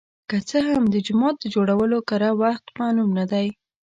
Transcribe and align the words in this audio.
که 0.29 0.37
څه 0.49 0.57
هم 0.69 0.83
د 0.93 0.95
جومات 1.05 1.35
د 1.39 1.45
جوړولو 1.55 1.97
کره 2.09 2.29
وخت 2.43 2.65
معلوم 2.79 3.09
نه 3.19 3.25
دی. 3.31 3.47